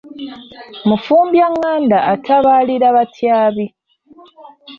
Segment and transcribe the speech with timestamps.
[0.87, 3.65] Mufumbyagganda atabalira batyabi.